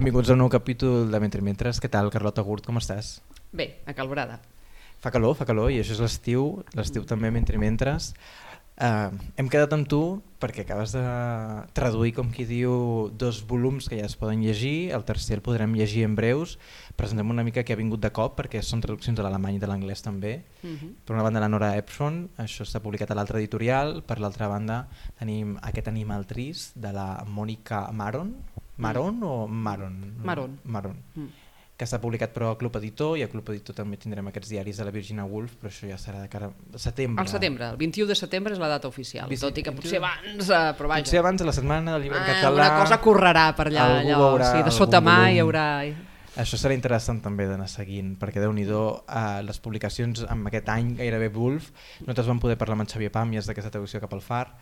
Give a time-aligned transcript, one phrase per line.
[0.00, 1.76] Benvinguts a un nou capítol de Mentre Mentres.
[1.76, 3.18] Què tal, Carlota Gurt, com estàs?
[3.52, 4.38] Bé, acalorada.
[5.04, 8.14] Fa calor, fa calor, i això és l'estiu, l'estiu també Mentre Mentres.
[8.80, 10.00] Uh, hem quedat amb tu
[10.40, 11.00] perquè acabes de
[11.76, 15.74] traduir, com qui diu, dos volums que ja es poden llegir, el tercer el podrem
[15.76, 16.54] llegir en breus,
[16.96, 19.68] presentem una mica que ha vingut de cop perquè són traduccions de l'alemany i de
[19.68, 20.32] l'anglès també.
[20.62, 20.76] Uh Mhm.
[20.80, 20.94] -huh.
[21.04, 24.88] Per una banda la Nora Epson, això està publicat a l'altra editorial, per l'altra banda
[25.18, 28.34] tenim aquest animal trist de la Mònica Maron,
[28.80, 30.00] Maron o Maron?
[30.24, 30.58] Maron.
[30.64, 30.98] Maron.
[31.14, 31.28] Mm.
[31.80, 34.76] que està publicat però a Club Editor i a Club Editor també tindrem aquests diaris
[34.76, 37.22] de la Virginia Woolf, però això ja serà de cara a setembre.
[37.22, 39.80] Al setembre, el 21 de setembre és la data oficial, Vici- tot i que 21.
[39.80, 41.06] potser abans, eh, però vaja.
[41.06, 42.66] Potser abans de la setmana del llibre en Ah, català...
[42.66, 45.32] alguna cosa correrà per allà, allò, veurà sí, de algun sota mà volum.
[45.32, 45.66] hi haurà...
[46.36, 50.92] Això serà interessant també d'anar seguint, perquè déu nhi uh, les publicacions amb aquest any
[51.00, 51.72] gairebé Wolf,
[52.02, 54.52] nosaltres vam poder parlar amb en Xavier Pàmies d'aquesta traducció cap al Far,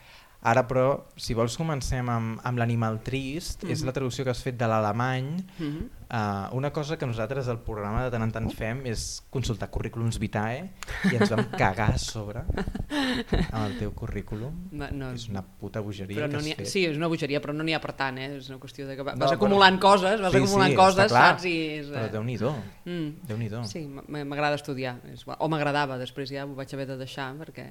[0.43, 3.87] ara però, si vols comencem amb, amb l'animal trist, és Mhm.
[3.87, 5.89] la traducció que has fet de l'alemany, Mhm.
[6.09, 10.19] Uh, una cosa que nosaltres al programa de tant en tant fem és consultar currículums
[10.19, 10.71] vitae
[11.13, 12.47] i ens vam cagar a sobre
[13.53, 14.55] amb el teu currículum.
[14.73, 16.67] No, no, És una puta bogeria però que no has n'hi ha, fet.
[16.73, 18.37] sí, és una bogeria, però no n'hi ha per tant, eh?
[18.39, 20.77] és una qüestió de que va- No, vas però- acumulant coses, vas Sí, acumulant sí,
[20.77, 21.45] coses, clar, saps?
[21.45, 22.55] I és, Però eh, Déu-n'hi-do,
[22.87, 23.27] mm.
[23.29, 23.65] Déu-n'hi-do.
[23.65, 24.97] Sí, m'agrada estudiar,
[25.39, 27.69] o m'agradava, després ja ho vaig haver de deixar perquè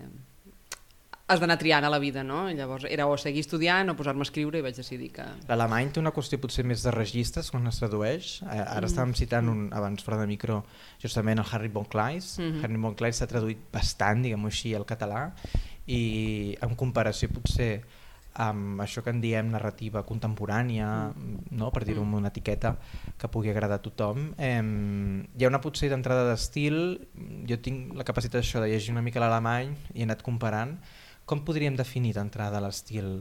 [1.28, 2.46] has d'anar triant a la vida, no?
[2.56, 5.26] Llavors era o seguir estudiant o posar-me a escriure i vaig decidir que...
[5.50, 8.30] L'alemany té una qüestió potser més de registres quan es tradueix.
[8.48, 10.62] Eh, Ara estàvem citant un, abans fora de micro
[11.04, 12.40] justament el Harry von Kleist.
[12.40, 12.64] Mhm.
[12.64, 15.28] Harry von Kleist s'ha traduït bastant, diguem-ho així, al català
[15.88, 17.72] i en comparació potser
[18.38, 20.88] amb això que en diem narrativa contemporània,
[21.58, 21.72] no?
[21.74, 22.76] per dir-ho amb una etiqueta
[23.18, 26.78] que pugui agradar a tothom, eh, hi ha una potser d'entrada d'estil,
[27.50, 30.78] jo tinc la capacitat això de llegir una mica l'alemany i he anat comparant,
[31.28, 33.20] com podríem definir d'entrada l'estil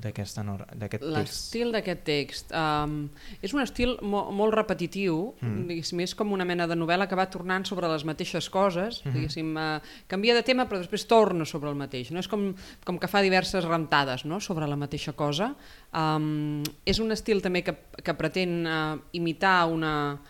[0.00, 1.02] d'aquest text?
[1.02, 3.08] L'estil d'aquest text um,
[3.42, 5.64] és un estil mo molt repetitiu, Mm.
[5.72, 6.00] mm.
[6.04, 9.14] és com una mena de novel·la que va tornant sobre les mateixes coses, Mhm.
[9.14, 12.20] diguéssim, uh, canvia de tema però després torna sobre el mateix, no?
[12.20, 14.38] és com, com que fa diverses rentades no?
[14.40, 15.54] sobre la mateixa cosa.
[15.92, 17.74] Um, és un estil també que,
[18.04, 20.20] que pretén uh, imitar una,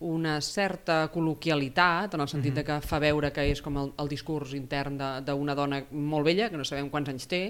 [0.00, 4.08] una certa col·loquialitat, en el sentit de que fa veure que és com el, el
[4.08, 7.40] discurs intern de- d'una dona molt vella, que no sabem quants anys té,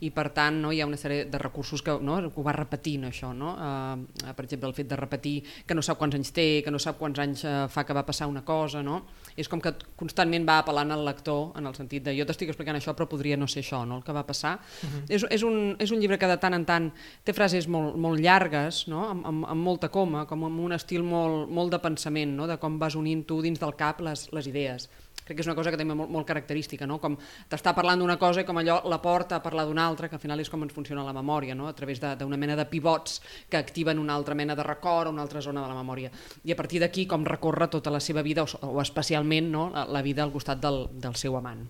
[0.00, 2.52] i per tant no, hi ha una sèrie de recursos que, no, que ho va
[2.56, 3.52] repetint això, no?
[3.56, 6.78] Uh, per exemple el fet de repetir que no sap quants anys té, que no
[6.80, 9.02] sap quants anys uh, fa que va passar una cosa, no?
[9.36, 12.78] És com que constantment va apel·lant al lector en el sentit de jo t'estic explicant
[12.78, 14.58] això però podria no ser això no, el que va passar.
[15.08, 16.90] és, és, un, és un llibre que de tant en tant
[17.24, 19.06] té frases molt, molt llargues, no?
[19.10, 22.46] amb, amb, amb molta coma, com amb un estil molt, molt de pensament, no?
[22.50, 24.88] de com vas unint tu dins del cap les, les idees
[25.32, 27.00] crec que és una cosa que també molt, molt característica, no?
[27.00, 27.16] com
[27.50, 30.22] t'està parlant d'una cosa i com allò la porta a parlar d'una altra, que al
[30.22, 31.66] final és com ens funciona la memòria, no?
[31.68, 35.10] a través de- d'una mena de pivots que activen una altra mena de record o
[35.10, 36.10] una altra zona de la memòria.
[36.44, 39.70] I a partir d'aquí com recorre tota la seva vida, o, o especialment no?
[39.70, 41.66] la, la vida al costat del, del seu amant.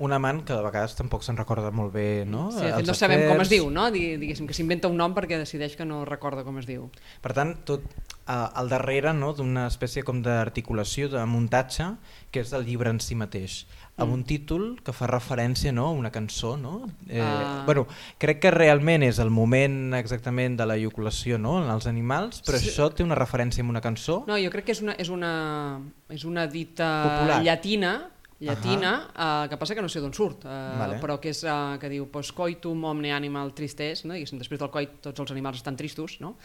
[0.00, 2.46] Un amant que de vegades tampoc se'n recorda molt bé, no?
[2.54, 3.90] Sí, de fet, no sabem com es diu, no?
[3.92, 6.86] Di- diguéssim que s'inventa un nom perquè decideix que no recorda com es diu.
[7.20, 7.84] Per tant, tot
[8.28, 11.94] eh, al darrere no, d'una espècie com d'articulació, de muntatge,
[12.30, 13.66] que és del llibre en si mateix,
[13.96, 14.14] amb Mm.
[14.14, 16.56] un títol que fa referència no, a una cançó.
[16.56, 16.88] No?
[17.08, 17.62] Eh, Ah.
[17.66, 17.86] bueno,
[18.18, 22.58] crec que realment és el moment exactament de la eyaculació no, en els animals, però
[22.58, 22.68] Sí.
[22.70, 24.24] això té una referència amb una cançó.
[24.26, 27.42] No, jo crec que és una, és una, és una dita Popular.
[27.42, 28.10] llatina
[28.40, 30.98] llatina, uh que passa que no sé d'on surt, uh, Vale.
[31.00, 34.14] però que és uh, que diu post coitum omne animal tristes, no?
[34.14, 36.36] Diguéssim, després del coit tots els animals estan tristos, no?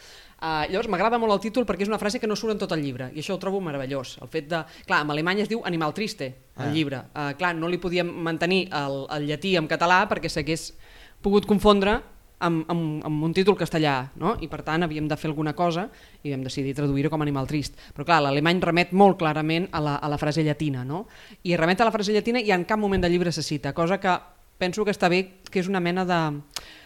[0.42, 2.72] Uh, llavors m'agrada molt el títol perquè és una frase que no surt en tot
[2.76, 4.18] el llibre i això ho trobo meravellós.
[4.22, 6.72] El fet de, clar, en alemany es diu animal triste, el Ah.
[6.72, 6.98] llibre.
[7.16, 10.74] Uh, clar, no li podíem mantenir el, el llatí en català perquè s'hagués
[11.22, 12.02] pogut confondre
[12.46, 14.36] amb, amb, amb un títol castellà, no?
[14.42, 15.88] i per tant havíem de fer alguna cosa
[16.24, 17.78] i vam decidir traduir-ho com animal trist.
[17.96, 21.06] Però clar, l'alemany remet molt clarament a la, a la frase llatina, no?
[21.44, 24.00] i remet a la frase llatina i en cap moment del llibre se cita, cosa
[24.00, 24.16] que
[24.58, 26.22] penso que està bé, que és una mena de...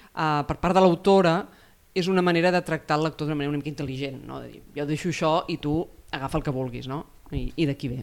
[0.10, 1.36] Uh, per part de l'autora,
[1.96, 4.42] és una manera de tractar el lector d'una manera una mica intel·ligent, no?
[4.42, 5.78] de dir, jo deixo això i tu
[6.12, 7.04] agafa el que vulguis, no?
[7.32, 8.02] I, i d'aquí ve.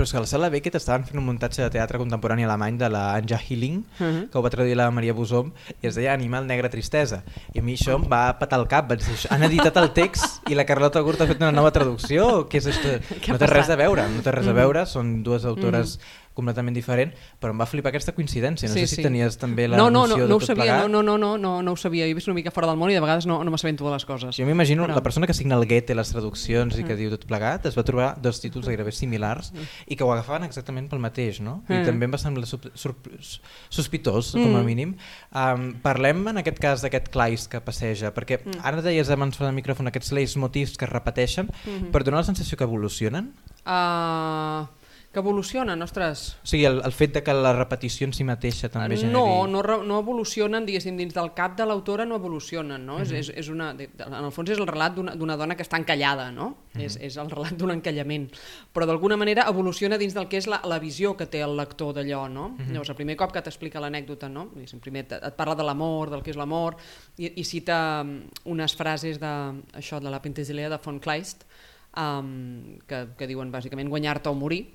[0.00, 2.78] Però és que a la sala Beckett estaven fent un muntatge de teatre contemporani alemany
[2.80, 4.30] de la Anja Hilling, Uh -huh.
[4.30, 5.52] que ho va traduir la Maria Bosom,
[5.82, 7.22] i es deia Animal Negre Tristesa.
[7.52, 8.88] I a mi això em va patar el cap.
[8.88, 12.48] Vaig dir, han editat el text i la Carlota Gurt ha fet una nova traducció?
[12.48, 12.98] Què és això?
[13.28, 14.56] No té res a veure, no té res a Mhm.
[14.56, 14.86] veure.
[14.86, 15.98] Són dues autores
[16.34, 18.68] completament diferent, però em va flipar aquesta coincidència.
[18.68, 18.96] No Sí, sé sí.
[18.96, 20.88] si tenies també la no, no, noció no, no de ho tot sabia, plegat.
[20.88, 22.04] no, no, no, no, no ho sabia.
[22.06, 23.92] Jo he vist una mica fora del món i de vegades no, no m'assabento de
[23.92, 24.36] les coses.
[24.36, 26.98] Jo m'imagino Però- la persona que signa el Goethe, les traduccions i que Mm.
[26.98, 29.52] diu tot plegat, es va trobar dos títols gairebé similars
[29.86, 31.62] i que ho agafaven exactament pel mateix, no?
[31.68, 31.84] I Mm.
[31.84, 32.46] també em va semblar
[33.68, 34.64] sospitós, com a Mm.
[34.64, 34.96] mínim.
[35.34, 38.60] Um, parlem en aquest cas d'aquest Kleist que passeja, perquè Mm.
[38.62, 41.90] ara deies abans fora del micròfon aquests leitmotivs que es repeteixen, Mhm.
[41.92, 43.34] però dona la sensació que evolucionen?
[43.66, 44.66] Uh,
[45.12, 46.36] que evolucionen, ostres.
[46.44, 49.10] O sigui, el, el fet de que la repetició en si mateixa també generi...
[49.10, 53.00] No, no, no evolucionen, diguéssim, dins del cap de l'autora no evolucionen, no?
[53.00, 53.02] Mhm.
[53.02, 56.28] és, és, és una, en el fons és el relat d'una dona que està encallada,
[56.30, 56.52] no?
[56.76, 56.84] Mhm.
[56.86, 58.28] és, és el relat d'un encallament.
[58.72, 61.92] Però d'alguna manera evoluciona dins del que és la, la visió que té el lector
[61.98, 62.50] d'allò, no?
[62.54, 62.70] Mhm.
[62.70, 64.52] Llavors, el primer cop que t'explica l'anècdota, no?
[64.80, 66.78] Primer et, et parla de l'amor, del que és l'amor,
[67.18, 69.36] i, i cita mm, unes frases de,
[69.74, 71.48] això, de la Penthesilea de von Kleist,
[71.98, 74.68] um, que, que diuen bàsicament guanyar-te o morir,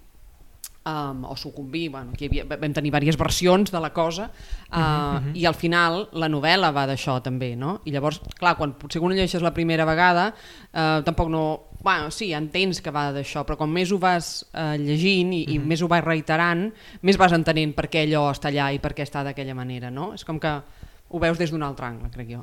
[0.86, 5.24] um, o sucumbir, bueno, aquí havia, vam tenir diverses versions de la cosa uh, Mhm,
[5.30, 5.36] mhm.
[5.36, 7.82] i al final la novel·la va d'això també, no?
[7.86, 10.34] I llavors, clar, quan potser quan llegeixes la primera vegada
[10.74, 11.46] uh, tampoc no...
[11.86, 15.60] Bueno, sí, entens que va d'això, però com més ho vas uh, llegint i, i
[15.60, 15.68] Mhm.
[15.68, 16.72] més ho vas reiterant,
[17.04, 20.14] més vas entenent per què allò està allà i per què està d'aquella manera, no?
[20.16, 20.50] És com que
[21.10, 22.42] ho veus des d'un altre angle, crec jo.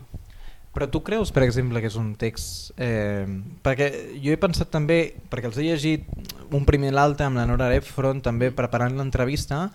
[0.73, 2.73] Però tu creus, per exemple, que és un text...
[2.81, 3.27] Eh,
[3.61, 3.91] perquè
[4.23, 6.07] jo he pensat també, perquè els he llegit
[6.53, 9.67] un primer i l'altre amb la Nora Ephron, també preparant l'entrevista,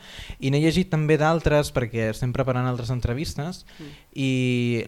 [0.41, 3.93] i n'he llegit també d'altres, perquè estem preparant altres entrevistes, Mm.
[4.17, 4.31] i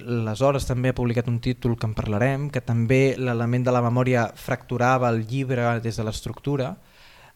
[0.02, 4.32] aleshores també ha publicat un títol que en parlarem, que també l'element de la memòria
[4.34, 6.78] fracturava el llibre des de l'estructura.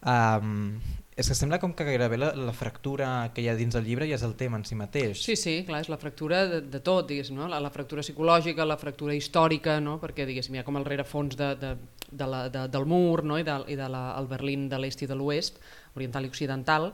[0.04, 0.82] Um,
[1.16, 4.08] és que sembla com que gairebé la, la fractura que hi ha dins del llibre
[4.10, 5.22] ja és el tema en si mateix.
[5.22, 7.48] Sí, sí, clar, és la fractura de, de tot, diguéssim, no?
[7.52, 10.00] la, la fractura psicològica, la fractura històrica, no?
[10.02, 11.74] perquè diguéssim, hi ha com el rerefons de, de,
[12.10, 13.38] de la, de, del mur no?
[13.38, 15.62] i, de, i de la, el Berlín de l'est i de l'oest,
[15.94, 16.90] oriental i occidental,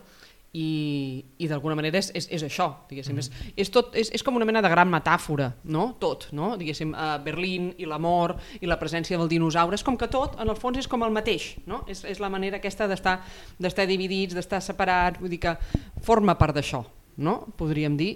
[0.54, 3.22] i, i d'alguna manera és, és, és això, diguéssim, mm.
[3.22, 5.92] és, és, tot, és, és com una mena de gran metàfora, no?
[6.02, 6.56] tot, no?
[6.58, 10.50] diguéssim, uh, Berlín i l'amor i la presència del dinosaure, és com que tot, en
[10.50, 11.84] el fons, és com el mateix, no?
[11.90, 13.20] és, és la manera aquesta d'estar
[13.60, 15.54] d'estar dividits, d'estar separats, vull dir que
[16.06, 16.82] forma part d'això,
[17.22, 17.38] no?
[17.60, 18.16] podríem dir,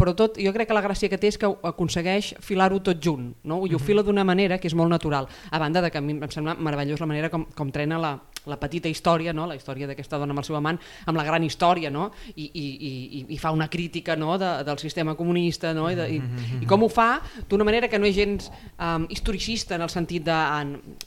[0.00, 3.34] però tot, jo crec que la gràcia que té és que aconsegueix filar-ho tot junt,
[3.44, 3.58] no?
[3.68, 6.16] i ho fila d'una manera que és molt natural, a banda de que a mi
[6.16, 8.14] em sembla meravellós la manera com, com trena la,
[8.48, 9.46] la petita història, no?
[9.48, 10.78] la història d'aquesta dona amb el seu amant,
[11.10, 12.10] amb la gran història, no?
[12.34, 14.36] I, i, i, i fa una crítica no?
[14.40, 15.90] de, del sistema comunista, no?
[15.90, 16.20] I, de, i,
[16.62, 17.10] i com ho fa
[17.50, 18.48] d'una manera que no és gens
[18.78, 20.38] um, historicista en el sentit de,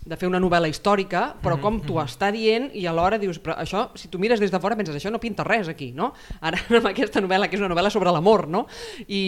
[0.06, 3.88] de fer una novel·la històrica, però com t'ho està dient i alhora dius, però això,
[3.98, 6.14] si tu mires des de fora penses, això no pinta res aquí, no?
[6.42, 8.68] Ara amb aquesta novel·la, que és una novel·la sobre l'amor, no?
[9.08, 9.24] I,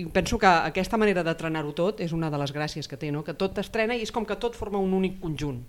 [0.00, 3.10] i penso que aquesta manera de trenar-ho tot és una de les gràcies que té,
[3.12, 3.22] no?
[3.24, 5.62] que tot estrena i és com que tot forma un únic conjunt.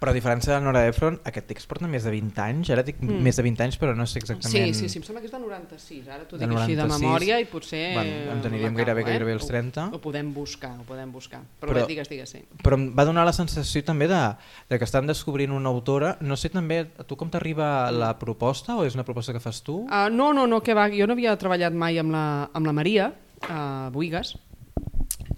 [0.00, 2.96] Però a diferència de Nora Ephron, aquest text porta més de 20 anys, ara dic
[3.02, 3.22] Mm.
[3.22, 4.74] més de 20 anys però no sé Sí, exactament...
[4.74, 7.00] sí, sí, em sembla que és de 96, ara t'ho dic així de 96.
[7.02, 7.94] memòria i potser...
[7.94, 9.86] Bueno, ens aniríem gairebé- gairebé als Ho- 30.
[9.94, 11.40] Ho, podem buscar, ho podem buscar.
[11.60, 12.42] Però, Però- però bé, digues, digues, sí.
[12.62, 14.22] Però em va donar la sensació també de,
[14.68, 18.76] de que estan descobrint una autora, no sé també, a tu com t'arriba la proposta
[18.76, 19.82] o és una proposta que fas tu?
[19.86, 22.72] Uh, no, no, no, que va, jo no havia treballat mai amb la, amb la
[22.72, 23.12] Maria,
[23.48, 24.34] a Buigas,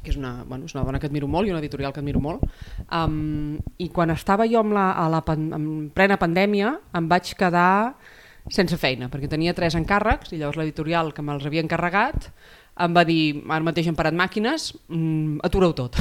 [0.03, 2.23] que és una, bueno, és una dona que admiro molt i una editorial que admiro
[2.25, 2.47] molt,
[2.89, 7.35] um, i quan estava jo amb la, a la pan, en plena pandèmia em vaig
[7.39, 7.97] quedar
[8.51, 12.31] sense feina, perquè tenia tres encàrrecs i llavors l'editorial que me'ls havia encarregat
[12.81, 15.99] em va dir, ara mateix hem parat màquines, mm, atureu tot.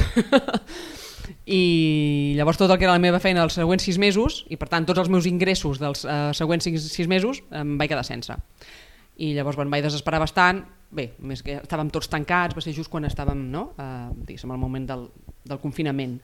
[1.46, 4.70] i llavors tot el que era la meva feina dels següents sis mesos i per
[4.70, 8.34] tant tots els meus ingressos dels uh, següents sis, sis mesos em vaig quedar sense
[9.20, 12.90] i llavors bueno, vaig desesperar bastant bé, més que estàvem tots tancats va ser just
[12.90, 13.70] quan estàvem no?
[13.76, 15.06] uh, diguéssim, al moment del,
[15.44, 16.18] del confinament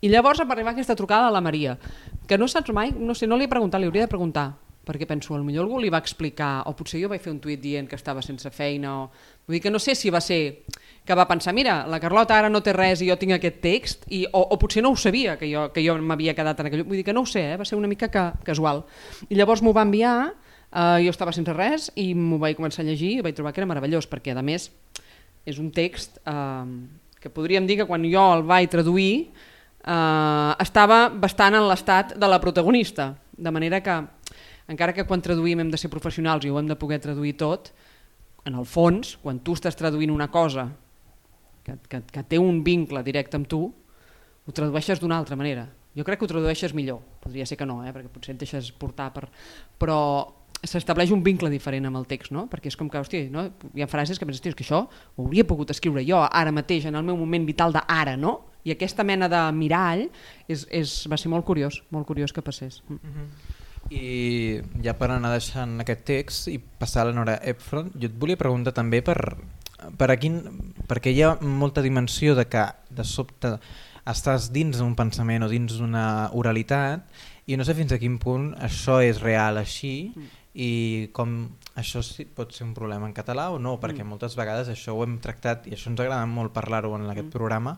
[0.00, 1.76] i llavors em arribar aquesta trucada a la Maria
[2.26, 4.48] que no saps mai, no sé, no li he preguntat li hauria de preguntar
[4.90, 7.86] perquè penso, millor algú li va explicar o potser jo vaig fer un tuit dient
[7.86, 9.10] que estava sense feina o...
[9.46, 10.64] vull dir que no sé si va ser
[11.04, 14.04] que va pensar, mira, la Carlota ara no té res i jo tinc aquest text,
[14.12, 16.84] i, o, o potser no ho sabia, que jo, que jo m'havia quedat en aquell...
[16.86, 17.56] Vull dir que no ho sé, eh?
[17.58, 18.84] va ser una mica ca, casual.
[19.28, 20.14] I llavors m'ho va enviar,
[20.72, 23.62] eh, jo estava sense res, i m'ho vaig començar a llegir i vaig trobar que
[23.62, 24.70] era meravellós, perquè a més
[25.48, 26.66] és un text eh,
[27.20, 32.30] que podríem dir que quan jo el vaig traduir eh, estava bastant en l'estat de
[32.30, 34.00] la protagonista, de manera que
[34.70, 37.72] encara que quan traduïm hem de ser professionals i ho hem de poder traduir tot,
[38.44, 40.70] en el fons, quan tu estàs traduint una cosa
[41.64, 43.66] que, que, que té un vincle directe amb tu,
[44.46, 45.66] ho tradueixes d'una altra manera.
[45.96, 47.92] Jo crec que ho tradueixes millor, podria ser que no, eh?
[47.92, 49.26] perquè potser et deixes portar per...
[49.78, 49.98] però
[50.62, 52.44] s'estableix un vincle diferent amb el text, no?
[52.50, 53.46] perquè és com que, hòstia, no?
[53.74, 56.52] hi ha frases que penses, "Tio, és que això ho hauria pogut escriure jo ara
[56.52, 58.40] mateix, en el meu moment vital d'ara, no?
[58.64, 60.10] I aquesta mena de mirall
[60.48, 62.82] és, és, va ser molt curiós, molt curiós que passés.
[62.88, 63.30] Mm.
[63.90, 68.18] I ja per anar deixant aquest text i passar a la Nora Epfron, jo et
[68.20, 69.16] volia preguntar també per,
[69.96, 70.42] per a quin,
[70.86, 73.56] perquè hi ha molta dimensió de que de sobte
[74.10, 77.08] estàs dins d'un pensament o dins d'una oralitat
[77.50, 80.39] i no sé fins a quin punt això és real així mm.
[80.54, 81.34] I com
[81.78, 84.10] això sí pot ser un problema en català o no, perquè mm.
[84.10, 87.36] moltes vegades això ho hem tractat i això ens agrada molt parlar-ho en aquest mm.
[87.36, 87.76] programa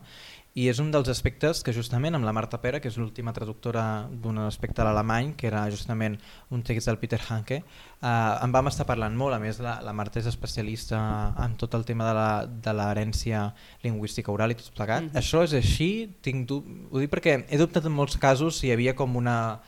[0.53, 4.05] i és un dels aspectes que justament amb la Marta Pera, que és l'última traductora
[4.11, 6.19] d'un aspecte a l'alemany, que era justament
[6.53, 9.95] un text del Peter Hanke, eh, en vam estar parlant molt, a més la, la
[9.97, 10.99] Marta és especialista
[11.41, 12.11] en tot el tema
[12.45, 13.47] de l'herència
[13.81, 15.01] lingüística oral i tot plegat.
[15.01, 15.21] Mm -hmm.
[15.21, 16.09] Això és així?
[16.21, 19.59] Tinc ho dic perquè he dubtat en molts casos si hi havia com una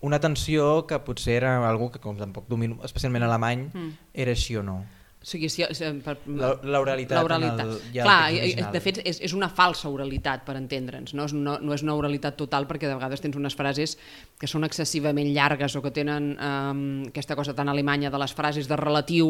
[0.00, 4.12] una tensió que potser era algú que com tampoc domino, especialment alemany, mm.
[4.14, 4.82] era així o no.
[5.26, 7.18] O sigui, si, si, per, l'oralitat.
[7.18, 7.70] L'oralitat.
[7.90, 11.16] Clar, de fet, és, és una falsa oralitat, per entendre'ns.
[11.18, 11.24] No?
[11.26, 13.96] És no, no és una oralitat total, perquè de vegades tens unes frases
[14.38, 18.70] que són excessivament llargues o que tenen um, aquesta cosa tan alemanya de les frases
[18.70, 19.26] de relatiu,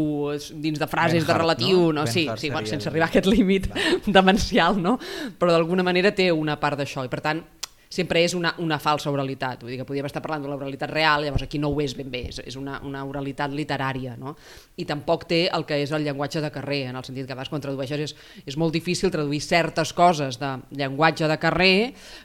[0.53, 2.03] dins de frases Benhart, de relatiu, no?
[2.03, 2.07] no?
[2.13, 3.71] Sí, sí bueno, sense arribar a aquest límit
[4.19, 4.99] demencial, no?
[5.41, 7.07] Però d'alguna manera té una part d'això.
[7.09, 7.41] I per tant,
[7.89, 11.25] sempre és una, una falsa oralitat, vull dir que podíem estar parlant de l'oralitat real,
[11.25, 14.35] llavors aquí no ho és ben bé, és, és una, una oralitat literària, no?
[14.77, 17.37] i tampoc té el que és el llenguatge de carrer, en el sentit que a
[17.37, 18.15] vegades quan tradueixes és,
[18.47, 21.77] és molt difícil traduir certes coses de llenguatge de carrer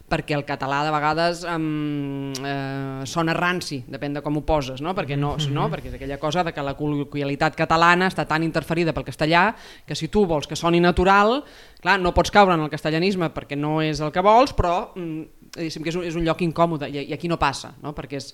[0.09, 4.95] perquè el català de vegades um, eh, sona ranci, depèn de com ho poses, no?
[4.97, 5.67] Perquè, no, no?
[5.71, 9.51] perquè és aquella cosa de que la col·loquialitat catalana està tan interferida pel castellà
[9.87, 11.41] que si tu vols que soni natural,
[11.81, 15.40] clar, no pots caure en el castellanisme perquè no és el que vols, però mm,
[15.55, 17.91] diguéssim que és un, és un lloc incòmode i, i aquí no passa, no?
[17.97, 18.29] perquè és,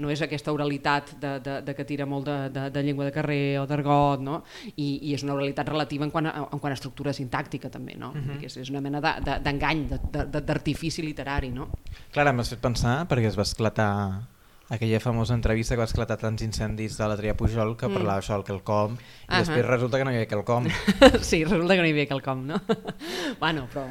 [0.00, 3.14] no és aquesta oralitat de, de, de que tira molt de, de, de llengua de
[3.14, 4.40] carrer o d'argot, no?
[4.72, 7.96] I, i és una oralitat relativa en quant a, en quant a estructura sintàctica també,
[7.96, 8.12] no?
[8.12, 8.30] Uh mhm.
[8.38, 8.44] -huh.
[8.46, 11.50] és, és una mena d'engany, de, de, d'artifici literari.
[11.50, 11.68] No?
[12.12, 14.28] Clara, m'has fet pensar perquè es va esclatar
[14.72, 17.98] aquella famosa entrevista que va esclatar tants incendis de l'Adrià Pujol que mm.
[17.98, 19.38] parlava això del quelcom i uh -huh.
[19.38, 20.66] després resulta que no hi havia quelcom.
[21.30, 22.60] sí, resulta que no hi havia quelcom, no?
[23.42, 23.84] bueno, però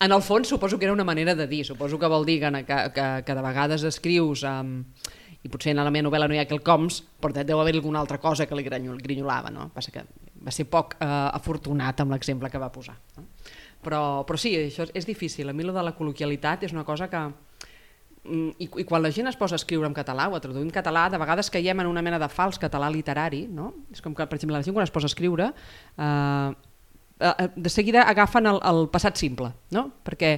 [0.00, 2.64] en el fons suposo que era una manera de dir, suposo que vol dir que,
[2.94, 4.84] que, que de vegades escrius um,
[5.42, 8.18] i potser en la meva novel·la no hi ha quelcoms, però deu haver alguna altra
[8.18, 9.70] cosa que li grinyolava, no?
[9.74, 10.04] Passa que
[10.44, 12.96] va ser poc uh, afortunat amb l'exemple que va posar.
[13.16, 13.26] No?
[13.82, 15.48] Però, però sí, això és, és difícil.
[15.48, 17.26] A mi lo de la col·loquialitat és una cosa que...
[18.24, 20.66] Mm, I, I quan la gent es posa a escriure en català o a traduir
[20.66, 23.72] en català, de vegades caiem en una mena de fals català literari, no?
[23.92, 26.56] És com que, per exemple, la gent quan es posa a escriure eh,
[27.20, 29.88] Eh, de seguida agafen el, el passat simple, no?
[30.06, 30.36] perquè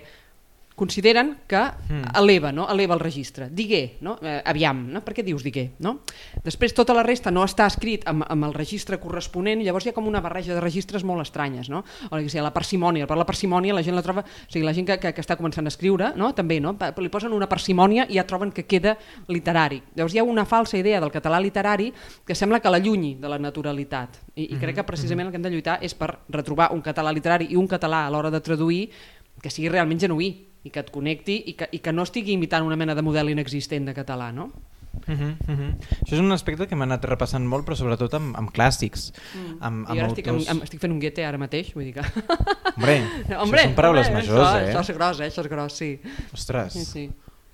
[0.81, 2.17] consideren que mm.
[2.17, 2.65] eleva, no?
[2.73, 3.51] eleva el registre.
[3.53, 4.15] Digué, no?
[4.25, 5.03] Eh, aviam, no?
[5.05, 5.67] per què dius digué?
[5.85, 5.99] No?
[6.41, 9.93] Després tota la resta no està escrit amb, amb el registre corresponent i llavors hi
[9.93, 11.69] ha com una barreja de registres molt estranyes.
[11.69, 11.83] No?
[12.09, 14.89] O sigui, la parsimònia, per la parsimònia la gent la troba, o sigui, la gent
[14.89, 16.33] que, que, que està començant a escriure, no?
[16.33, 16.73] també, no?
[16.81, 18.97] li posen una parsimònia i ja troben que queda
[19.29, 19.83] literari.
[20.01, 21.93] Llavors hi ha una falsa idea del català literari
[22.25, 25.29] que sembla que l'allunyi de la naturalitat i, i crec que mhm, precisament mhm.
[25.29, 28.13] el que hem de lluitar és per retrobar un català literari i un català a
[28.13, 28.87] l'hora de traduir
[29.41, 32.67] que sigui realment genuí i que et connecti i que, i que no estigui imitant
[32.67, 34.51] una mena de model inexistent de català, no?
[35.07, 35.75] Uh -huh, uh -huh.
[36.03, 39.13] Això és un aspecte que m'ha anat repassant molt, però sobretot amb, amb clàssics.
[39.35, 39.57] Mm.
[39.61, 40.19] Amb, amb I ara autors...
[40.19, 42.01] estic, amb, amb, estic fent un guete ara mateix, vull dir que...
[42.77, 43.03] Hombre,
[43.43, 44.75] hombre, això són paraules hombre, majors, això, eh?
[44.75, 45.27] Això és gros, eh?
[45.27, 46.01] Això és gros, sí.
[46.35, 46.73] Ostres.
[46.73, 47.11] Sí, sí.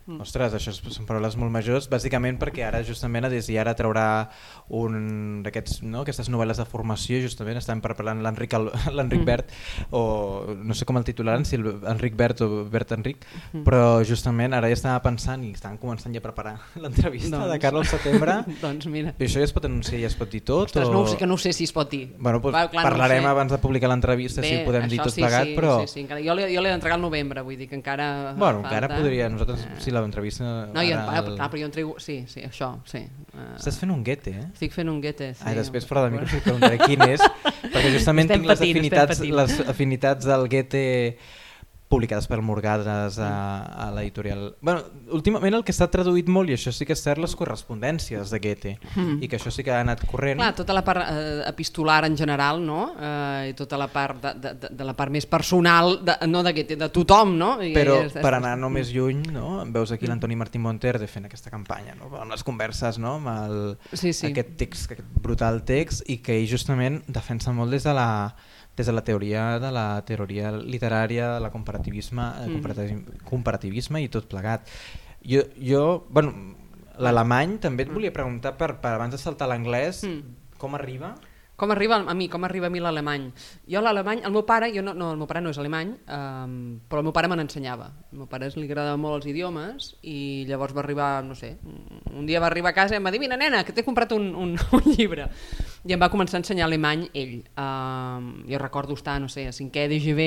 [0.06, 0.20] Mm.
[0.22, 4.28] Ostres, això són paraules molt majors, bàsicament perquè ara justament a i ara traurà
[4.70, 6.04] un d'aquests no?
[6.04, 9.24] aquestes novel·les de formació, justament estan preparant l'Enric mm.
[9.26, 9.50] Bert,
[9.90, 13.64] o no sé com el titularan, si Enric Bert o Bert Enric, mm.
[13.66, 17.50] però justament ara ja estava pensant i estan començant ja a preparar l'entrevista doncs.
[17.50, 18.38] de Carlos Setembre.
[18.62, 19.16] doncs mira.
[19.18, 20.70] I això ja es pot anunciar, ja es pot dir tot?
[20.70, 20.94] Ostres, o...
[20.94, 22.04] no, sé que no ho sé si es pot dir.
[22.14, 25.10] Bueno, doncs Va, clar, parlarem no abans de publicar l'entrevista si ho podem dir tot
[25.10, 25.80] sí, plegat, sí, però...
[25.82, 28.36] Sí, sí, encara, jo l'he d'entregar al novembre, vull dir que encara...
[28.38, 28.76] Bueno, falta...
[28.76, 30.44] encara podria, nosaltres, si l'entrevista...
[30.72, 31.30] No, jo, el...
[31.36, 31.96] clar, però jo entrego...
[32.02, 33.02] Sí, sí, això, sí.
[33.32, 34.46] Uh, Estàs fent un guete, eh?
[34.52, 35.46] Estic fent un guete, sí.
[35.46, 37.24] Ah, després fora de micro si preguntaré quin és,
[37.72, 40.84] perquè justament estem tinc patint, les, afinitats, les afinitats del guete
[41.88, 43.30] publicades per Morgades a,
[43.86, 44.48] a l'editorial.
[44.60, 44.82] Bueno,
[45.14, 48.40] últimament el que està traduït molt, i això sí que és cert, les correspondències de
[48.42, 49.20] Goethe, mm.
[49.22, 50.40] i que això sí que ha anat corrent.
[50.40, 52.80] Clar, tota la part eh, epistolar en general, no?
[52.98, 56.54] Eh, i tota la part de, de, de la part més personal, de, no de
[56.56, 57.52] Goethe, de tothom, no?
[57.62, 59.62] I, Però i és, per anar no més lluny, no?
[59.76, 62.10] veus aquí l'Antoni Martí Monterde fent aquesta campanya, no?
[62.18, 63.16] amb les converses, no?
[63.20, 63.56] amb el,
[63.92, 64.32] sí, sí.
[64.32, 68.08] aquest text, aquest brutal text, i que ell justament defensa molt des de la
[68.76, 72.56] des de la teoria de la teoria literària, la comparativisme, mm.
[72.58, 74.68] comparativisme, comparativisme i tot plegat.
[75.26, 76.34] Jo, jo bueno,
[77.00, 80.52] l'alemany també et volia preguntar per, per abans de saltar l'anglès, mm.
[80.60, 81.14] com arriba?
[81.56, 83.30] Com arriba a mi, com arriba a mi l'alemany?
[83.64, 86.56] Jo l'alemany, el meu pare, jo no, no, el meu pare no és alemany, um,
[86.84, 87.86] però el meu pare me n'ensenyava.
[88.12, 91.54] Al meu pare li agradava molt els idiomes i llavors va arribar, no sé,
[92.12, 94.12] un dia va arribar a casa i em va dir, mira nena, que t'he comprat
[94.12, 95.30] un, un, un llibre.
[95.86, 97.36] I em va començar a ensenyar alemany ell.
[97.54, 100.26] Um, jo recordo estar, no sé, a cinquè de GB,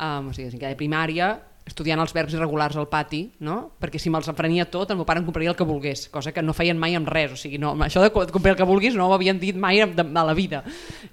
[0.00, 1.34] um, o sigui, a cinquè de primària,
[1.66, 3.56] estudiant els verbs irregulars al pati, no?
[3.82, 6.42] perquè si me'ls aprenia tot, el meu pare em compraria el que volgués, cosa que
[6.42, 9.08] no feien mai amb res, o sigui, no, això de comprar el que vulguis no
[9.10, 10.62] ho havien dit mai de, de la vida.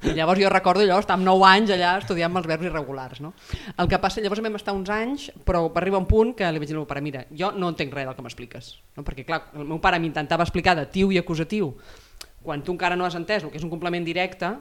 [0.05, 3.23] I llavors jo recordo allò, estar amb 9 anys allà estudiant els verbs irregulars.
[3.25, 3.33] No?
[3.73, 6.61] El que passa, llavors vam estar uns anys, però va arribar un punt que li
[6.61, 9.07] vaig dir al meu pare, mira, jo no entenc res del que m'expliques, no?
[9.07, 11.73] perquè clar, el meu pare m'intentava explicar de tiu i acusatiu,
[12.43, 14.51] quan tu encara no has entès el que és un complement directe,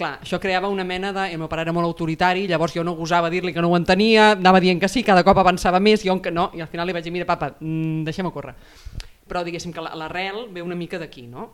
[0.00, 1.28] clar, això creava una mena de...
[1.34, 4.32] El meu pare era molt autoritari, llavors jo no gosava dir-li que no ho entenia,
[4.38, 6.96] anava dient que sí, cada cop avançava més, jo que no, i al final li
[6.96, 8.56] vaig dir, mira papa, mm, deixem-ho córrer.
[9.30, 11.50] Però diguéssim que l'arrel ve una mica d'aquí, no?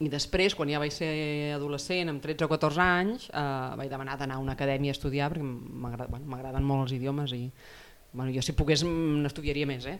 [0.00, 1.08] I després, quan ja vaig ser
[1.56, 3.42] adolescent, amb 13 o 14 anys, eh,
[3.80, 7.46] vaig demanar d'anar a una acadèmia a estudiar, perquè m'agraden bueno, molt els idiomes i
[8.16, 9.86] bueno, jo si pogués n'estudiaria més.
[9.88, 9.96] Eh?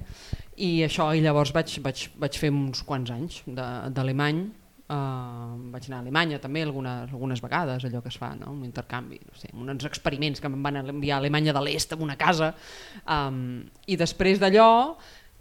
[0.64, 4.46] I això, i llavors vaig, vaig, vaig fer uns quants anys d'alemany,
[4.86, 8.52] Uh, vaig anar a Alemanya també algunes, algunes vegades, allò que es fa, no?
[8.54, 12.04] un intercanvi, no sé, uns experiments que em van enviar a Alemanya de l'Est en
[12.06, 12.52] una casa,
[13.02, 14.68] um, i després d'allò,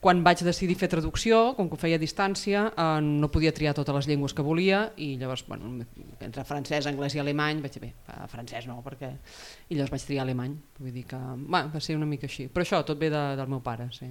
[0.02, 3.76] quan vaig decidir fer traducció, com que ho feia a distància, uh, no podia triar
[3.78, 5.76] totes les llengües que volia, i llavors, bueno,
[6.26, 9.14] entre francès, anglès i alemany, vaig dir, bé, francès no, perquè...
[9.70, 12.50] I llavors vaig triar alemany, vull dir que bueno, va ser una mica així.
[12.50, 14.10] Però això tot ve de, del meu pare, sí.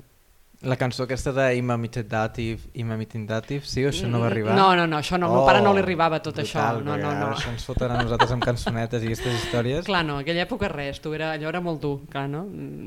[0.63, 1.77] La cançó aquesta d'Ima
[2.09, 4.55] Dativ, Ima Dativ, sí o això no va arribar?
[4.57, 6.85] No, no, no, això no, oh, meu pare no li oh, arribava tot brutal, això.
[6.85, 7.29] No, no, no.
[7.35, 9.85] Això ens foten a nosaltres amb cançonetes i aquestes històries.
[9.85, 12.47] Clar, no, aquella època res, tu era, allò era molt dur, clar, no?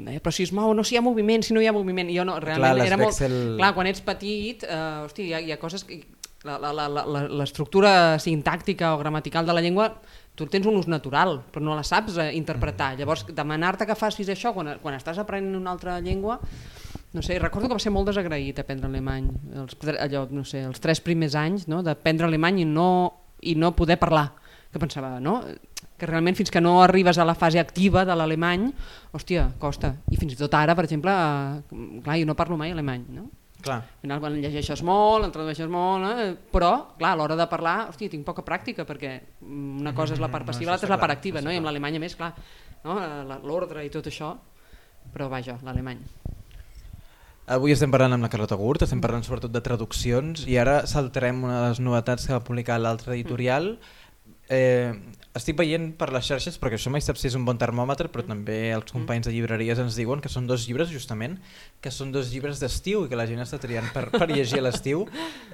[0.10, 2.10] Eh, però si es mou, no, si hi ha moviment, si no hi ha moviment,
[2.14, 3.22] jo no, realment clar, era molt...
[3.28, 3.40] El...
[3.60, 6.02] Clar, quan ets petit, uh, hosti, hi ha, hi ha coses que...
[6.48, 7.92] L'estructura
[8.24, 9.90] sintàctica o gramatical de la llengua
[10.38, 12.92] tu tens un ús natural, però no la saps eh, interpretar.
[12.94, 13.02] Mm.
[13.02, 16.38] Llavors, demanar-te que facis això quan, quan estàs aprenent una altra llengua
[17.14, 19.30] no sé, recordo que va ser molt desagraït aprendre alemany,
[19.64, 22.90] els, allò, no sé, els tres primers anys no, d'aprendre alemany i no,
[23.42, 24.30] i no poder parlar,
[24.72, 25.40] que pensava, no?
[25.98, 28.68] que realment fins que no arribes a la fase activa de l'alemany,
[29.18, 29.96] hòstia, costa.
[30.14, 33.26] I fins i tot ara, per exemple, eh, clar, jo no parlo mai alemany, no?
[33.66, 33.80] Clar.
[33.82, 36.28] Al final, quan llegeixes molt, en tradueixes molt, eh?
[36.54, 40.30] però, clar, a l'hora de parlar, hòstia, tinc poca pràctica, perquè una cosa és la
[40.30, 41.50] part passiva, no, l'altra és la part activa, no?
[41.50, 42.36] i amb l'alemany, a més, clar,
[42.86, 43.00] no?
[43.42, 44.36] l'ordre i tot això,
[45.16, 46.06] però vaja, l'alemany.
[47.48, 51.46] Avui estem parlant amb la Carlota Gurt, estem parlant sobretot de traduccions i ara saltarem
[51.46, 53.78] una de les novetats que va publicar l'altre editorial.
[54.52, 54.92] Eh,
[55.36, 58.26] estic veient per les xarxes, perquè això mai sap si és un bon termòmetre, però
[58.28, 61.38] també els companys de llibreries ens diuen que són dos llibres, justament,
[61.80, 64.68] que són dos llibres d'estiu i que la gent està triant per, per llegir a
[64.68, 65.06] l'estiu.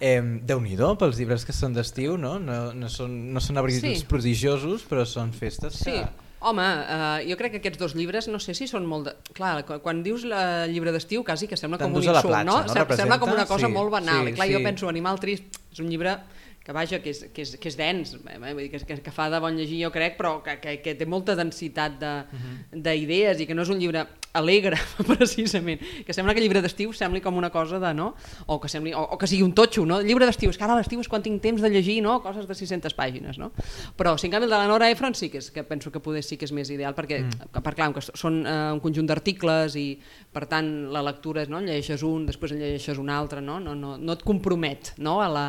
[0.02, 0.18] Eh,
[0.50, 2.40] Déu-n'hi-do pels llibres que són d'estiu, no?
[2.42, 3.96] No, no, són, no són abrils sí.
[4.10, 6.00] prodigiosos, però són festes sí.
[6.44, 9.08] Home, uh, jo crec que aquests dos llibres, no sé si són molt...
[9.08, 9.34] De...
[9.38, 12.60] Clar, quan dius el llibre d'estiu, quasi que sembla com un insult, platja, no?
[12.68, 12.98] no?
[13.00, 14.28] Sembla com una cosa sí, molt banal.
[14.28, 14.58] Sí, clar, sí.
[14.58, 16.18] jo penso, Animal Trist és un llibre
[16.64, 19.40] que vaja, que és, que és, que és dens, eh, que, que, que fa de
[19.44, 22.84] bon llegir jo crec, però que, que, que té molta densitat mhm.
[22.84, 23.44] d'idees uh -huh.
[23.44, 27.22] i que no és un llibre alegre, precisament, que sembla que el llibre d'estiu sembli
[27.22, 28.16] com una cosa de, no?
[28.48, 30.00] O que, sembli, o, o que sigui un totxo, no?
[30.02, 32.20] El llibre d'estiu, és que ara l'estiu és quan tinc temps de llegir, no?
[32.22, 33.52] Coses de 600 pàgines, no?
[33.96, 36.02] Però, si en canvi el de la Nora Efron sí que, és, que penso que
[36.02, 37.62] poder sí que és més ideal, perquè, mm.
[37.62, 39.88] per clar, que són uh, un conjunt d'articles i,
[40.34, 41.62] per tant, la lectura és, no?
[41.62, 43.60] Llegeixes un, després en llegeixes un altre, no?
[43.60, 45.20] No, no, no et compromet, no?
[45.22, 45.48] A la,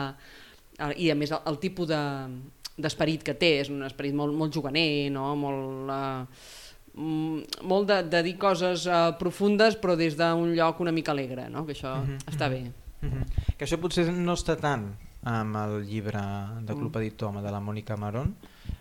[0.96, 4.54] i a més el, el tipus d'esperit de, que té és un esperit molt, molt
[4.54, 5.30] juganer, no?
[5.38, 6.24] molt, uh,
[7.66, 11.64] molt de, de dir coses uh, profundes però des d'un lloc una mica alegre, no?
[11.66, 12.62] que això mhm, -huh, està bé.
[13.02, 13.10] Mhm.
[13.10, 13.56] -huh.
[13.56, 16.20] Que això potser no està tant amb el llibre
[16.60, 17.24] de Club mm.
[17.24, 18.34] Home de la Mònica Maron,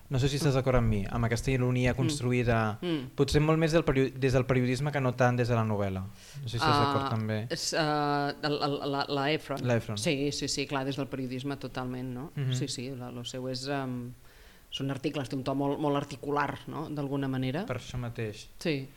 [0.09, 1.97] no sé si estàs d'acord amb mi, amb aquesta ironia mm.
[1.97, 3.13] construïda, mm.
[3.17, 3.85] potser molt més del
[4.19, 6.03] des del periodisme que no tant des de la novel·la.
[6.03, 7.39] No sé si estàs uh, d'acord també.
[7.53, 9.63] És, uh, la, la, la Efron.
[9.65, 9.97] La Efron.
[9.97, 12.31] Sí, sí, sí, clar, des del periodisme totalment, no?
[12.35, 12.59] Mm -hmm.
[12.59, 13.67] Sí, sí, el seu és...
[13.67, 14.13] Um,
[14.73, 17.65] són articles, té un to molt, molt articular, no?, d'alguna manera.
[17.69, 18.47] Per això mateix.
[18.63, 18.87] Sí.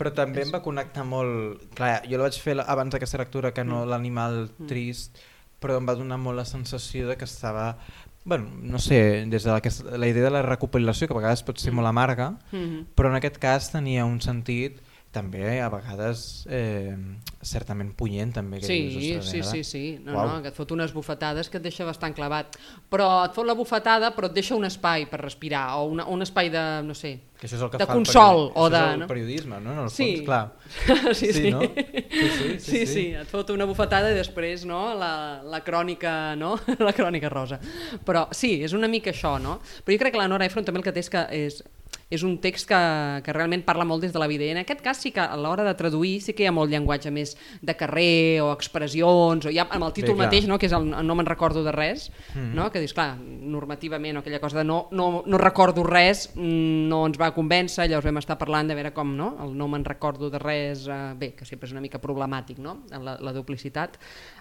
[0.00, 0.48] Però també és...
[0.48, 1.68] em va connectar molt...
[1.78, 3.90] Clar, jo la vaig fer abans d'aquesta lectura que no mm.
[3.92, 4.70] l'animal mm.
[4.70, 5.20] trist,
[5.62, 7.76] però em va donar molt la sensació de que estava
[8.24, 9.62] bueno, no sé, des de la,
[9.98, 12.86] la idea de la recopilació, que a vegades pot ser molt amarga, mm -hmm.
[12.94, 16.94] però en aquest cas tenia un sentit també a vegades eh,
[17.42, 19.64] certament punyent també que Sí, dius, sí, "Ostres, sí, nena".
[19.64, 20.28] sí, no, Uau.
[20.28, 22.54] no, que et fot unes bufetades que et deixa bastant clavat.
[22.88, 26.22] Però et fot la bufetada però et deixa un espai per respirar, o una, un
[26.22, 27.20] espai de, no sé...
[27.40, 29.00] que això és el que de fa el consol, periodi- o això és de- el
[29.00, 29.06] no?
[29.08, 29.72] periodisme, no?
[29.72, 30.08] En el Sí.
[30.16, 30.52] fons, clar.
[31.14, 31.50] sí, sí.
[31.50, 31.60] no?
[31.62, 36.54] Sí, sí, Sí, sí, et fot una bufetada i després no, la, la crònica no?
[36.78, 37.58] la crònica rosa.
[38.04, 39.58] Però sí, és una mica això, no?
[39.84, 41.64] Però jo crec que la Nora Ephron també el que té és que és,
[42.10, 42.78] és un text que,
[43.24, 44.44] que realment parla molt des de la vida.
[44.44, 46.72] I en aquest cas sí que a l'hora de traduir sí que hi ha molt
[46.72, 50.26] llenguatge més de carrer o expressions, o ja amb el títol Bé, clar.
[50.26, 50.58] mateix, no?
[50.58, 52.66] que és el No me'n recordo de res, no?
[52.74, 57.04] que dius, clar, normativament o aquella cosa de no, no, no recordo res mm, no
[57.06, 59.32] ens va convèncer, llavors vam estar parlant de veure com no?
[59.44, 62.80] el no me'n recordo de res, eh, bé, que sempre és una mica problemàtic, no?
[62.90, 64.00] la, la duplicitat.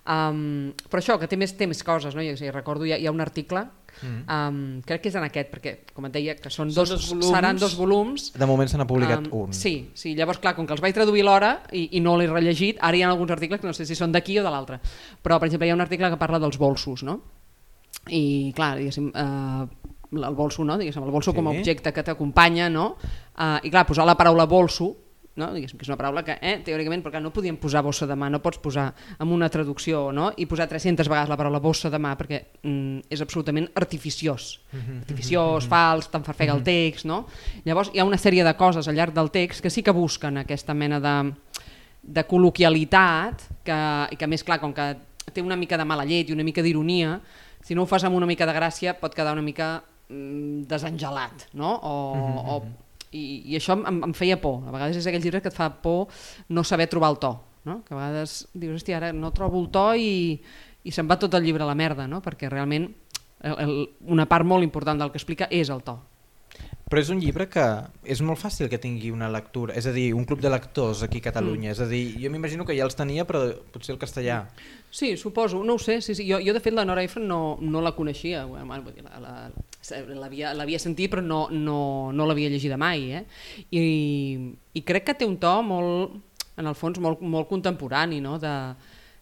[0.09, 2.25] Um, però això, que té més, té més coses, no?
[2.25, 3.67] jo sí, recordo, hi ha, hi ha un article,
[4.03, 7.09] um, crec que és en aquest, perquè, com et deia, que són, Són dos, dos
[7.09, 7.29] volums.
[7.33, 9.53] seran dos volums, De moment se n'ha publicat Um, un.
[9.53, 12.77] Sí, sí, llavors clar, com que els vaig traduir l'hora i, i no l'he rellegit,
[12.81, 14.79] ara hi ha alguns articles que no sé si són d'aquí o de l'altre,
[15.23, 17.21] però per exemple hi ha un article que parla dels bolsos, no?
[18.09, 19.67] I clar, diguéssim, eh,
[20.11, 20.77] el bolso, no?
[20.77, 21.35] diguéssim, el bolso Sí.
[21.35, 22.95] com a objecte que t'acompanya, no?
[23.37, 24.95] Eh, I clar, posar la paraula bolso,
[25.39, 25.49] no?
[25.55, 28.29] diguéssim, que és una paraula que, eh, teòricament, perquè no podíem posar bossa de mà,
[28.29, 30.29] no pots posar amb una traducció no?
[30.37, 34.51] i posar 300 vegades la paraula bossa de mà perquè mm, és absolutament artificiós.
[34.99, 37.23] Artificiós, fals, te'n farfega el text, no?
[37.65, 40.43] Llavors hi ha una sèrie de coses al llarg del text que sí que busquen
[40.43, 41.15] aquesta mena de,
[42.03, 43.79] de col·loquialitat que,
[44.13, 44.91] i que més clar, com que
[45.33, 47.19] té una mica de mala llet i una mica d'ironia,
[47.61, 51.49] si no ho fas amb una mica de gràcia pot quedar una mica mm, desengelat,
[51.53, 51.73] no?
[51.75, 51.95] O,
[52.55, 52.61] o,
[53.11, 54.63] i, I això em, em feia por.
[54.67, 56.09] A vegades és aquells llibres que et fa por
[56.49, 57.33] no saber trobar el to,
[57.69, 57.81] no?
[57.85, 60.11] Que a vegades dius, hòstia, ara no trobo el to i,
[60.83, 62.21] i se'n va tot el llibre a la merda, no?
[62.25, 62.89] Perquè realment
[63.41, 63.75] el, el,
[64.11, 65.99] una part molt important del que explica és el to.
[66.89, 67.63] Però és un llibre que
[68.09, 71.19] és molt fàcil que tingui una lectura, és a dir, un club de lectors aquí
[71.21, 71.75] a Catalunya, mm.
[71.75, 74.39] és a dir, jo m'imagino que ja els tenia però potser el castellà.
[74.89, 75.99] Sí, suposo, no ho sé.
[76.01, 76.25] Sí, sí.
[76.25, 78.47] Jo, jo de fet la Nora Ephron no, no la coneixia,
[80.57, 83.11] l'havia sentit però no, no, no l'havia llegida mai.
[83.19, 83.23] Eh?
[83.69, 83.85] I,
[84.73, 86.17] I crec que té un to molt,
[86.57, 88.39] en el fons, molt, molt contemporani, no?
[88.41, 88.55] de,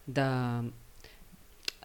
[0.08, 0.28] de,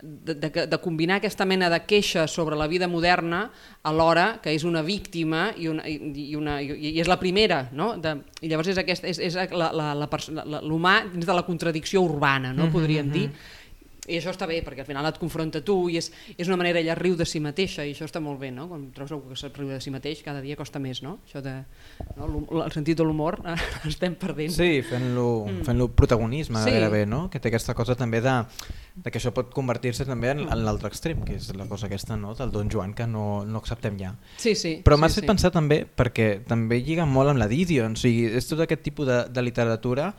[0.04, 3.46] de, de, de combinar aquesta mena de queixa sobre la vida moderna
[3.88, 5.96] alhora que és una víctima i, una, i,
[6.28, 7.94] i una, i és la primera no?
[7.96, 11.38] de, i llavors és, aquesta, és, és la, la, la, perso- la, l'humà dins de
[11.38, 12.68] la contradicció urbana no?
[12.74, 13.30] podríem dir
[14.04, 16.82] i això està bé, perquè al final et confronta tu i és, és una manera,
[16.82, 18.68] ella riu de si mateixa i això està molt bé, no?
[18.68, 21.18] Quan trobes algú que se't riu de si mateix, cada dia costa més, no?
[21.24, 21.56] Això de,
[22.18, 22.28] no?
[22.66, 23.40] el sentit de l'humor
[23.92, 24.52] estem perdent.
[24.52, 25.64] Sí, fent-lo mm.
[25.70, 26.72] fent protagonisme Sí.
[26.76, 27.30] gairebé, no?
[27.32, 28.36] Que té aquesta cosa també de,
[28.96, 32.18] de que això pot convertir-se també en, en l'altre extrem, que és la cosa aquesta
[32.20, 32.36] no?
[32.36, 34.14] del Don Joan que no, no acceptem ja.
[34.38, 34.76] Sí, sí.
[34.84, 38.28] Però m'has sí, fet pensar també, perquè també lliga molt amb la Didion, o sigui,
[38.36, 40.12] és tot aquest tipus de, de literatura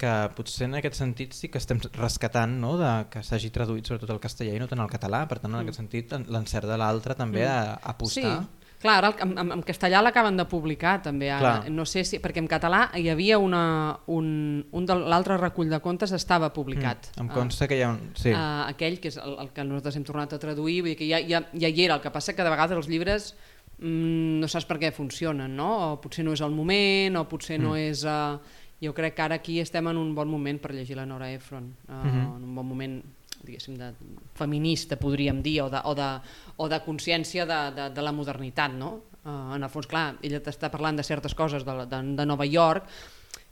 [0.00, 2.76] que potser en aquest sentit sí que estem rescatant no?
[2.80, 5.60] de que s'hagi traduït sobretot al castellà i no tant al català, per tant en
[5.62, 8.40] aquest sentit en- l'encert de l'altre també a, a apostar.
[8.40, 8.48] Mm.
[8.48, 8.56] Sí.
[8.80, 11.58] Clar, ara el- en, en, en castellà l'acaben de publicar també ara.
[11.60, 11.70] Clar.
[11.76, 13.60] No sé si, perquè en català hi havia una,
[14.08, 14.30] un,
[14.72, 17.10] un de l'altre recull de contes estava publicat.
[17.20, 18.00] Em Ah, consta que hi ha un...
[18.16, 18.32] Sí.
[18.32, 21.10] uh, aquell que és el, el que nosaltres hem tornat a traduir, vull dir que
[21.12, 23.34] ja, ja, ja hi era, el que passa que de vegades els llibres
[23.78, 25.68] mm, no saps per què funcionen, no?
[25.92, 28.06] o potser no és el moment, o potser no és...
[28.08, 28.40] Uh,
[28.80, 31.72] jo crec que ara aquí estem en un bon moment per llegir la Nora Ephron,
[31.88, 32.04] uh,
[32.36, 33.00] en un bon moment
[33.44, 33.92] diguéssim, de
[34.36, 36.08] feminista, podríem dir, o de, o de,
[36.56, 38.92] o de consciència de, de, de la modernitat, no?
[39.20, 42.46] Uh, en el fons, clar, ella t'està parlant de certes coses de, de, de Nova
[42.48, 42.88] York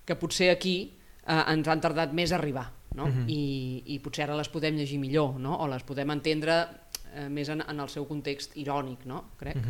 [0.09, 0.77] que potser aquí
[1.27, 3.09] uh, ens han tardat més a arribar, no?
[3.29, 3.43] I,
[3.95, 5.59] I potser ara les podem llegir millor, no?
[5.61, 9.27] O les podem entendre uh, més en, en el seu context irònic, no?
[9.41, 9.61] Crec.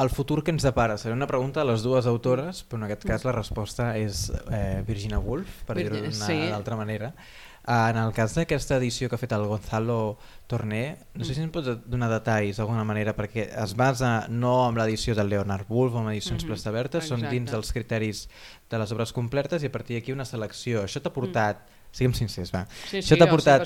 [0.00, 0.96] El futur que ens depara?
[0.96, 4.80] Serà una pregunta a les dues autores, però en aquest cas la resposta és eh,
[4.86, 6.40] Virginia Woolf, per dir-ho d'una sí.
[6.56, 7.12] altra manera.
[7.60, 10.16] Uh, en el cas d'aquesta edició que ha fet el Gonzalo
[10.48, 14.80] Torné, no sé si ens pots donar detalls d'alguna manera, perquè es basa no en
[14.80, 16.54] l'edició del Leonard Woolf o en edicions mm -hmm.
[16.54, 18.28] Plaça Berta, són dins dels criteris
[18.70, 20.82] de les obres completes i a partir d'aquí una selecció.
[20.84, 21.68] Això t'ha portat...
[21.90, 22.60] Siguem sincers, va.
[22.86, 23.64] Sí, això sí, t'ha jo portat,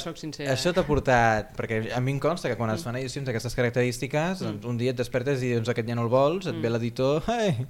[0.48, 4.40] això t'ha portat, perquè a mi em consta que quan es fan edicions d'aquestes característiques,
[4.40, 7.20] doncs un dia et despertes i dius aquest ja no el vols, et ve l'editor,
[7.28, 7.66] hey,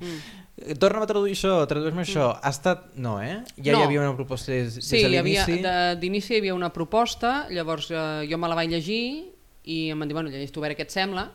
[0.79, 2.29] torna'm a traduir això, tradueix-me això.
[2.39, 2.85] Ha estat...
[2.95, 3.41] No, eh?
[3.59, 3.81] Ja No.
[3.83, 5.63] hi havia una proposta des, des Sí, de hi havia, l'inici.
[5.67, 9.03] de- d'inici hi havia una proposta, llavors eh, jo me la vaig llegir
[9.65, 11.27] i em van dir, bueno, llegeix tu a veure què et sembla,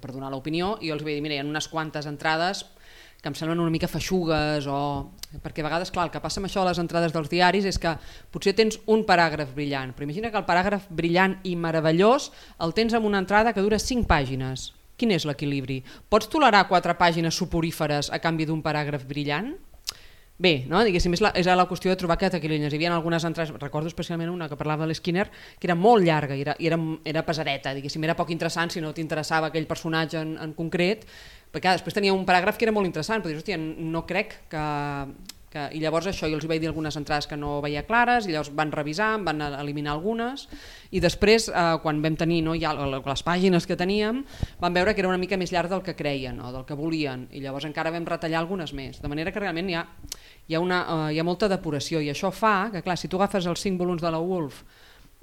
[0.00, 2.62] per donar l'opinió, i jo els vaig dir, mira, hi ha unes quantes entrades
[3.22, 4.78] que em semblen una mica feixugues o...
[5.42, 7.78] perquè a vegades, clar, el que passa amb això a les entrades dels diaris és
[7.82, 7.96] que
[8.32, 12.30] potser tens un paràgraf brillant, però imagina que el paràgraf brillant i meravellós
[12.62, 14.70] el tens amb una entrada que dura 5 pàgines.
[14.96, 15.82] Quin és l'equilibri?
[16.08, 19.56] Pots tolerar quatre pàgines suporíferes a canvi d'un paràgraf brillant?
[20.38, 20.82] bé, no?
[20.84, 22.72] diguéssim, és la, és la qüestió de trobar cataquilinyes.
[22.72, 25.26] Hi havia algunes entrades, recordo especialment una que parlava de l'Skinner,
[25.58, 28.92] que era molt llarga i era, era, era pesadeta, diguéssim, era poc interessant si no
[28.96, 31.06] t'interessava aquell personatge en, en concret,
[31.54, 34.64] perquè després tenia un paràgraf que era molt interessant, però dius, hòstia, no crec que,
[35.52, 35.64] que...
[35.76, 38.50] I llavors això, jo els vaig dir algunes entrades que no veia clares, i llavors
[38.56, 40.46] van revisar, van eliminar algunes,
[40.90, 44.22] i després, eh, quan vam tenir no, ja les pàgines que teníem,
[44.60, 47.26] vam veure que era una mica més llarg del que creien, no, del que volien,
[47.32, 49.86] i llavors encara vam retallar algunes més, de manera que realment hi ha,
[50.46, 53.20] hi ha, una, uh, hi ha molta depuració, i això fa que, clar, si tu
[53.20, 54.62] agafes els 5 volums de la Wolf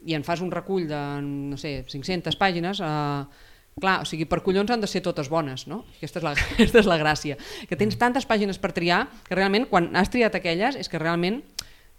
[0.05, 4.43] i en fas un recull de, no sé, 500 pàgines, eh, Clar, o sigui, per
[4.45, 5.81] collons han de ser totes bones, no?
[5.97, 7.37] Aquesta és la, aquesta és la gràcia.
[7.69, 11.41] Que tens tantes pàgines per triar que realment, quan has triat aquelles, és que realment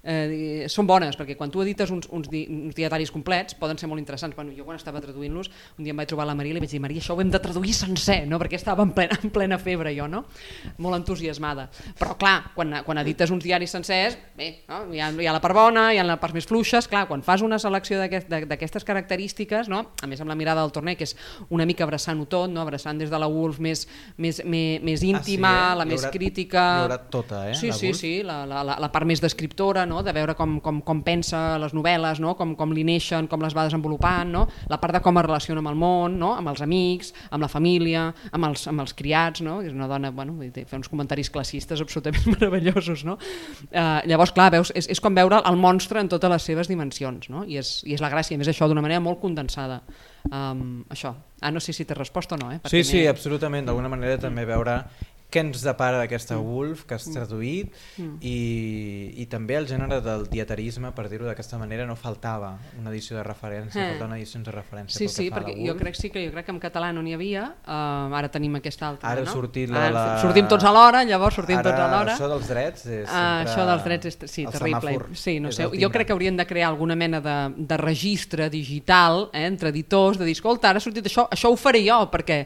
[0.04, 3.88] eh, són bones, perquè quan tu edites uns, uns, di, uns dietaris complets poden ser
[3.90, 4.36] molt interessants.
[4.36, 6.72] Bueno, jo quan estava traduint-los, un dia em vaig trobar la Maria i li vaig
[6.74, 8.38] dir, Maria, això ho hem de traduir sencer, no?
[8.42, 10.24] perquè estava en plena, en plena febre jo, no?
[10.84, 11.68] molt entusiasmada.
[11.98, 14.84] Però clar, quan, quan edites uns diaris sencers, bé, no?
[14.92, 17.24] hi, ha, hi ha la part bona, hi ha la part més fluixes, clar, quan
[17.24, 19.84] fas una selecció d'aquestes aquest, característiques, no?
[20.02, 21.16] a més amb la mirada del torner, que és
[21.54, 22.62] una mica abraçant-ho tot, no?
[22.62, 23.86] abraçant des de la Wolf més,
[24.18, 25.78] més, més, més íntima, ah, sí, eh?
[25.80, 26.64] la més crítica...
[26.64, 27.54] Hi haurà tota, eh?
[27.58, 28.00] Sí, la sí, Wolf.
[28.00, 29.93] sí, la, la, la, la part més descriptora, no?
[29.94, 30.02] No?
[30.02, 32.34] de veure com, com, com pensa les novel·les, no?
[32.38, 34.44] com, com li neixen, com les va desenvolupant, no?
[34.70, 36.34] la part de com es relaciona amb el món, no?
[36.34, 39.60] amb els amics, amb la família, amb els, amb els criats, no?
[39.64, 43.04] és una dona, bueno, fer uns comentaris classistes absolutament meravellosos.
[43.06, 43.18] No?
[43.70, 47.30] Eh, llavors, clar, veus, és, és com veure el monstre en totes les seves dimensions,
[47.32, 47.44] no?
[47.46, 49.80] I, és, i és la gràcia, a més això d'una manera molt condensada.
[50.30, 51.12] Um, això.
[51.44, 52.48] Ah, no sé si té resposta o no.
[52.54, 52.60] Eh?
[52.62, 53.66] Perquè sí, sí, absolutament.
[53.68, 54.78] D'alguna manera també veure
[55.34, 56.44] què ens depara d'aquesta mm.
[56.46, 57.16] Wolf que has mm.
[57.16, 58.18] traduït mm.
[58.22, 58.38] i,
[59.24, 63.24] i també el gènere del dietarisme, per dir-ho d'aquesta manera, no faltava una edició de
[63.26, 63.88] referència, eh.
[63.94, 66.54] faltava una edició de referència sí, sí, perquè jo crec, sí, que jo crec que
[66.54, 69.10] en català no n'hi havia, uh, ara tenim aquesta altra.
[69.10, 69.32] Ara no?
[69.34, 70.04] sortit la, la...
[70.22, 72.14] Sortim tots alhora, llavors sortim ara, tots alhora.
[72.14, 74.94] Això dels drets és uh, Això dels drets és sí, terrible.
[75.18, 79.28] Sí, no sé, jo crec que haurien de crear alguna mena de, de registre digital
[79.32, 82.44] eh, entre editors, de dir, escolta, ara ha sortit això, això ho faré jo, perquè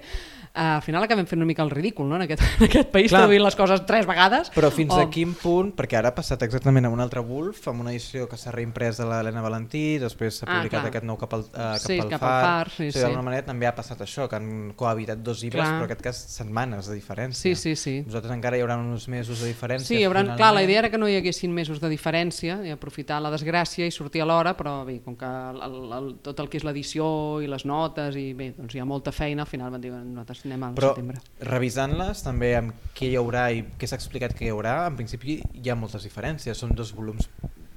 [0.59, 2.17] al final acabem fent una mica el ridícul no?
[2.17, 4.51] en, aquest, en aquest país, Clar, traduint les coses tres vegades.
[4.55, 5.01] Però fins o...
[5.01, 8.27] a quin punt, perquè ara ha passat exactament amb un altre Wolf, amb una edició
[8.31, 10.93] que s'ha reimprès de l'Helena Valentí, després s'ha ah, publicat clar.
[10.93, 12.33] aquest nou cap al, uh, cap sí, al cap far.
[12.35, 15.43] Al far sí, o sigui, D'alguna manera també ha passat això, que han cohabitat dos
[15.45, 15.77] llibres, clar.
[15.77, 17.41] però en aquest cas setmanes de diferència.
[17.41, 17.97] Sí, sí, sí.
[18.07, 19.89] Nosaltres encara hi haurà uns mesos de diferència.
[19.89, 23.21] Sí, haurà, clar, la idea era que no hi haguessin mesos de diferència, i aprofitar
[23.23, 26.51] la desgràcia i sortir a l'hora, però bé, com que el, el, el, tot el
[26.51, 27.09] que és l'edició
[27.45, 30.48] i les notes, i bé, doncs hi ha molta feina, al final van dir, nosaltres
[30.49, 31.21] anem al però, setembre
[31.53, 35.39] revisant-les també amb què hi haurà i què s'ha explicat que hi haurà, en principi
[35.39, 37.31] hi ha moltes diferències, són dos volums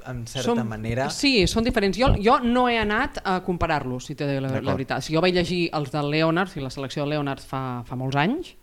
[0.08, 1.10] en certa som, manera...
[1.14, 1.98] Sí, són diferents.
[2.00, 5.06] Jo, jo no he anat a comparar-los, si té la, la veritat.
[5.06, 8.18] Si jo vaig llegir els del Leonard, i la selecció del Leonard fa, fa molts
[8.18, 8.56] anys,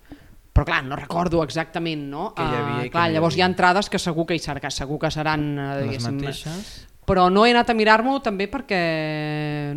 [0.51, 2.33] però clar, no recordo exactament, no?
[2.35, 3.45] Que hi havia uh, clar, hi llavors havia.
[3.45, 7.29] hi ha entrades que segur que hi serà, segur que seran uh, les mateixes però
[7.33, 8.81] no he anat a mirar-m'ho també perquè,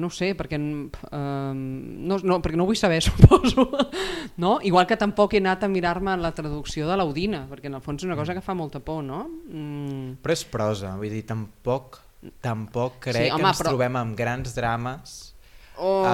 [0.02, 3.70] no sé, perquè, eh, no, no, perquè no vull saber, suposo.
[4.42, 4.58] No?
[4.68, 8.04] Igual que tampoc he anat a mirar-me la traducció de l'Audina, perquè en el fons
[8.04, 9.24] és una cosa que fa molta por, no?
[9.48, 10.22] Mm.
[10.22, 12.02] Però és prosa, vull dir, tampoc,
[12.44, 13.76] tampoc crec sí, home, que ens però...
[13.76, 15.20] trobem amb grans drames
[15.82, 16.04] Oh.
[16.04, 16.08] Uh,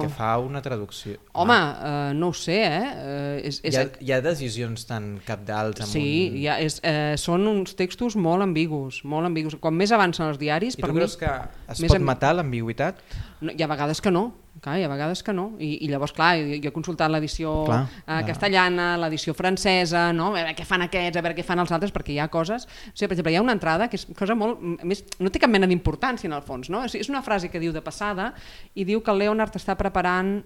[0.00, 1.16] pel que fa a una traducció.
[1.32, 2.10] Home, ah.
[2.10, 2.90] uh, no ho sé, eh?
[2.90, 3.76] Uh, és, és...
[3.76, 6.38] Hi, ha, hi ha decisions tan capdals amb sí, un...
[6.40, 9.58] hi ha, és, uh, són uns textos molt ambigus, molt ambigus.
[9.62, 10.78] Com més avancen els diaris...
[10.78, 11.34] I tu per creus mi, que
[11.76, 12.08] es pot amb...
[12.12, 13.04] matar l'ambigüitat?
[13.40, 14.26] No, hi ha vegades que no,
[14.60, 15.46] clar, hi ha vegades que no.
[15.62, 20.30] I, i llavors, clar, jo, jo he consultat l'edició eh, castellana, l'edició francesa, no?
[20.30, 22.66] a veure què fan aquests, a veure què fan els altres, perquè hi ha coses...
[22.66, 24.60] O sigui, per exemple, hi ha una entrada que és cosa molt...
[24.84, 26.82] Més, no té cap mena d'importància en el fons, no?
[26.88, 28.32] És, és una frase que diu de passada
[28.74, 30.40] i diu que el Leonard està preparant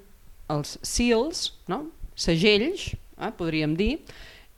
[0.54, 1.86] els seals, no?
[2.14, 3.96] segells, eh, podríem dir,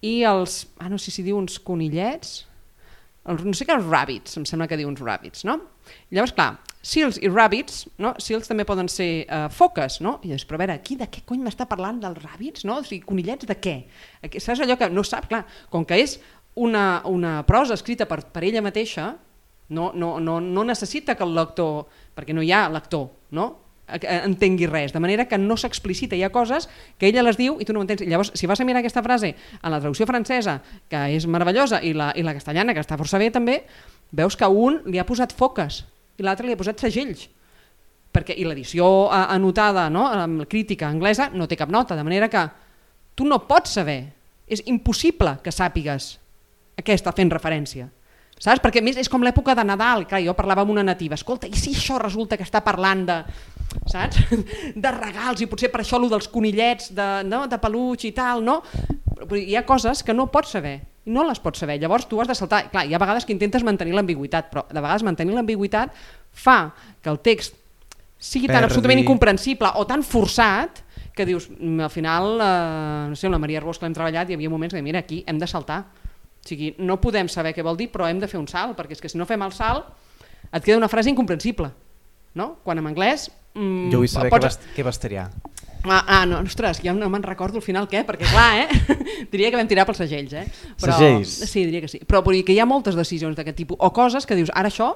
[0.05, 0.66] i els...
[0.77, 2.42] Ah, no sé si diu uns conillets,
[3.27, 5.59] els, no sé què, els rabbits, em sembla que diu uns rabbits, no?
[6.12, 6.53] Llavors, clar,
[6.87, 8.12] seals i rabbits, no?
[8.22, 10.16] seals també poden ser uh, foques, no?
[10.22, 12.79] I dius, però a veure, aquí de què cony m'està parlant dels rabbits, no?
[12.79, 13.77] O sigui, conillets de què?
[14.22, 15.27] Aquí, saps allò que no sap?
[15.31, 16.18] Clar, com que és
[16.62, 19.14] una, una prosa escrita per, per ella mateixa,
[19.68, 23.53] no, no, no, no necessita que el lector, perquè no hi ha lector, no?
[23.87, 26.64] entengui res, de manera que no s'explicita, hi ha coses
[26.99, 28.03] que ella les diu i tu no ho entens.
[28.03, 30.57] Llavors, si vas a mirar aquesta frase en la traducció francesa,
[30.90, 33.61] que és meravellosa, i la, i la castellana, que està força bé també,
[34.11, 35.85] veus que un li ha posat foques,
[36.16, 37.26] i l'altre li ha posat segells
[38.16, 42.31] perquè, i l'edició eh, anotada no, amb crítica anglesa no té cap nota, de manera
[42.33, 42.44] que
[43.16, 44.00] tu no pots saber,
[44.46, 46.16] és impossible que sàpigues
[46.76, 47.88] a què està fent referència.
[48.37, 48.61] Saps?
[48.61, 51.57] Perquè més és com l'època de Nadal, clar, jo parlava amb una nativa, escolta, i
[51.57, 53.16] si això resulta que està parlant de,
[53.88, 54.20] saps?
[54.85, 58.44] de regals i potser per això lo dels conillets de, no, de peluig i tal,
[58.44, 58.61] no?
[59.31, 61.79] Hi ha coses que no pots saber i no les pots saber.
[61.81, 62.65] Llavors tu has de saltar.
[62.71, 65.93] Clar, hi ha vegades que intentes mantenir l'ambigüitat, però de vegades mantenir l'ambigüitat
[66.33, 67.55] fa que el text
[68.19, 68.65] sigui tan Perdi.
[68.67, 70.83] absolutament incomprensible o tan forçat
[71.15, 74.29] que dius, "Mm, al final, eh, no sé, amb la Maria Arbós que l'hem treballat,
[74.29, 75.81] hi havia moments que, mira, aquí hem de saltar.
[76.45, 78.93] O sigui, no podem saber què vol dir, però hem de fer un salt, perquè
[78.93, 79.85] és que si no fem el salt,
[80.53, 81.71] et queda una frase incomprensible.
[82.35, 82.59] No?
[82.62, 83.31] Quan en anglès...
[83.55, 85.31] Mm, Jo vull saber pots- què, vas, què vas triar.
[85.87, 88.96] Ah, ah, no, ostres, ja no me'n recordo al final què, perquè clar, eh?
[89.33, 90.46] diria que vam tirar pels segells, eh?
[90.83, 91.37] Segells?
[91.46, 92.01] Sí, diria que sí.
[92.09, 94.72] Però vull dir que hi ha moltes decisions d'aquest tipus, o coses que dius, ara
[94.72, 94.90] això,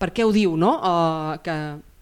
[0.00, 0.78] per què ho diu, no?
[0.80, 1.58] Uh, que,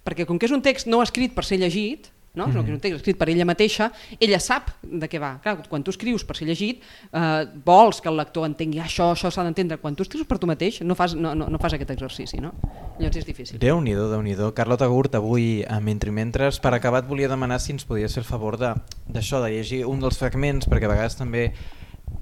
[0.06, 2.47] perquè com que és un text no escrit per ser llegit, no?
[2.47, 2.53] Mm.
[2.53, 5.35] que és un text escrit per ella mateixa, ella sap de què va.
[5.42, 9.12] Clar, quan tu escrius per ser llegit, eh, vols que el lector entengui "Ah, això,
[9.12, 9.79] això s'ha d'entendre.
[9.79, 12.55] Quan tu escrius per tu mateix no fas, no, no, no fas aquest exercici, no?
[12.99, 13.59] Llavors és difícil.
[13.59, 17.29] Déu-n'hi-do, déu nhi déu Carlota Gurt, avui a Mentre i Mentres, per acabar et volia
[17.29, 20.85] demanar si ens podies fer el favor d'això, de, de llegir un dels fragments, perquè
[20.85, 21.53] a vegades també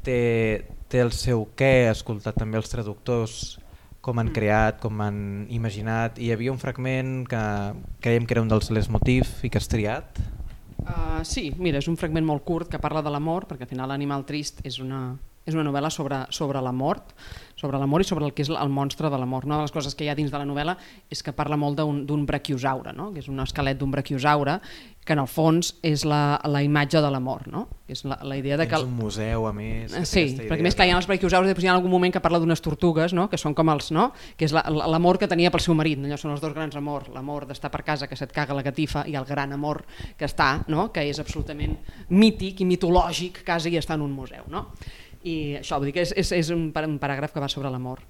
[0.03, 3.59] té, té el seu què, escoltar també els traductors,
[4.01, 4.33] com han Mm.
[4.33, 7.41] creat, com han imaginat, i hi havia un fragment que
[8.01, 10.19] creiem que era un dels leitmotiv i que has triat.
[10.81, 13.69] Uh, sí, mira, és un fragment molt curt que parla de la mort, perquè al
[13.69, 17.15] final l'Animal Trist és una, és una novel·la sobre, sobre la mort,
[17.57, 19.45] sobre la mort i sobre el que és el monstre de la mort.
[19.49, 20.77] Una de les coses que hi ha dins de la novel·la
[21.13, 23.11] és que parla molt d'un brachiosaure, no?
[23.13, 24.59] que és un esquelet d'un brachiosaure,
[25.05, 27.49] que en el fons és la, la imatge de la mort.
[27.53, 27.67] No?
[27.89, 28.77] És la, la idea de que...
[28.77, 29.93] Tens un museu, a més.
[29.93, 32.21] que Sí, perquè més clar, hi ha els brachiosaures, després hi ha algun moment que
[32.25, 33.29] parla d'unes tortugues, no?
[33.33, 34.11] que són com els, no?
[34.37, 36.77] que és la- la- l'amor que tenia pel seu marit, allò són els dos grans
[36.77, 39.83] amors, l'amor d'estar per casa que se't caga la catifa i el gran amor
[40.17, 40.91] que està, no?
[40.93, 41.77] que és absolutament
[42.11, 44.45] mític i mitològic, quasi i està en un museu.
[44.53, 44.69] No?
[45.23, 47.69] I això, vull dir que és, és, és un, par- un paràgraf que va sobre
[47.71, 48.01] l'amor.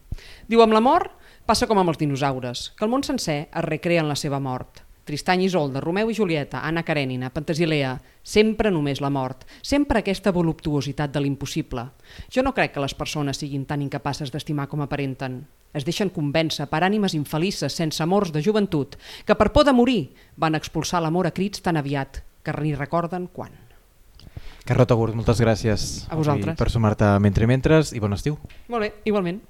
[0.46, 4.04] Diu, amb la mort passa com amb els dinosaures, que el món sencer es recrea
[4.04, 4.84] en la seva mort.
[5.10, 10.30] Tristany i Isolde, Romeu i Julieta, Anna Karenina, Pentesilea, sempre només la mort, sempre aquesta
[10.30, 11.82] voluptuositat de l'impossible.
[12.30, 15.40] Jo no crec que les persones siguin tan incapaces d'estimar com aparenten.
[15.74, 18.94] Es deixen convèncer per ànimes infelices, sense amors de joventut,
[19.26, 23.26] que per por de morir van expulsar l'amor a crits tan aviat que ni recorden
[23.32, 23.50] quan.
[24.68, 26.56] Carlota Gurt, moltes gràcies A vosaltres.
[26.58, 28.38] per sumar-te a Mentre Mentres i bon estiu.
[28.68, 29.40] Molt bé, igualment.